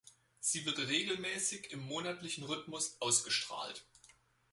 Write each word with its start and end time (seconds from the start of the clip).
Sie 0.39 0.65
wird 0.65 0.79
regelmäßig 0.79 1.69
im 1.71 1.81
monatlichen 1.85 2.43
Rhythmus 2.45 2.99
ausgestrahlt. 3.01 3.85